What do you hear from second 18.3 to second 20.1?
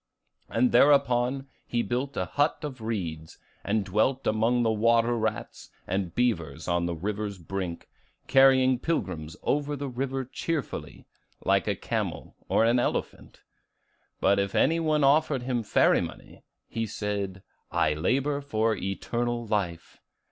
for eternal life!